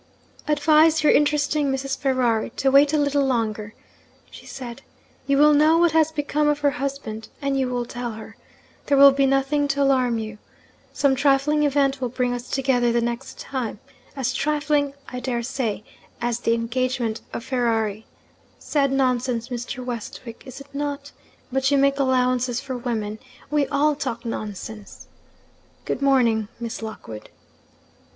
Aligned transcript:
'Advise 0.47 1.03
your 1.03 1.11
interesting 1.13 1.71
Mrs. 1.71 1.95
Ferrari 1.95 2.49
to 2.55 2.71
wait 2.71 2.91
a 2.91 2.97
little 2.97 3.23
longer,' 3.23 3.75
she 4.31 4.47
said. 4.47 4.81
'You 5.27 5.37
will 5.37 5.53
know 5.53 5.77
what 5.77 5.91
has 5.91 6.11
become 6.11 6.47
of 6.47 6.61
her 6.61 6.71
husband, 6.71 7.29
and 7.39 7.55
you 7.59 7.69
will 7.69 7.85
tell 7.85 8.13
her. 8.13 8.35
There 8.87 8.97
will 8.97 9.11
be 9.11 9.27
nothing 9.27 9.67
to 9.67 9.83
alarm 9.83 10.17
you. 10.17 10.39
Some 10.91 11.13
trifling 11.13 11.65
event 11.65 12.01
will 12.01 12.09
bring 12.09 12.33
us 12.33 12.49
together 12.49 12.91
the 12.91 12.99
next 12.99 13.37
time 13.37 13.79
as 14.15 14.33
trifling, 14.33 14.95
I 15.07 15.19
dare 15.19 15.43
say, 15.43 15.83
as 16.19 16.39
the 16.39 16.55
engagement 16.55 17.21
of 17.31 17.43
Ferrari. 17.43 18.07
Sad 18.57 18.91
nonsense, 18.91 19.49
Mr. 19.49 19.85
Westwick, 19.85 20.41
is 20.47 20.59
it 20.59 20.73
not? 20.73 21.11
But 21.51 21.69
you 21.69 21.77
make 21.77 21.99
allowances 21.99 22.59
for 22.59 22.75
women; 22.75 23.19
we 23.51 23.67
all 23.67 23.93
talk 23.93 24.25
nonsense. 24.25 25.05
Good 25.85 26.01
morning, 26.01 26.47
Miss 26.59 26.81
Lockwood.' 26.81 27.29